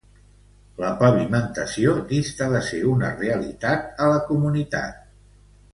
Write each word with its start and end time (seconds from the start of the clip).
La 0.83 0.89
pavimentació 1.01 1.93
dista 2.13 2.49
de 2.55 2.63
ser 2.71 2.81
una 2.95 3.15
realitat 3.21 4.05
a 4.07 4.13
la 4.15 4.21
comunitat. 4.33 5.03